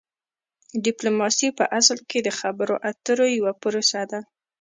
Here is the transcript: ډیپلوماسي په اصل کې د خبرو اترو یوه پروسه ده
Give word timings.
ډیپلوماسي 0.85 1.47
په 1.57 1.65
اصل 1.79 1.97
کې 2.09 2.19
د 2.23 2.29
خبرو 2.39 2.75
اترو 2.89 3.25
یوه 3.37 3.53
پروسه 3.61 4.01
ده 4.11 4.19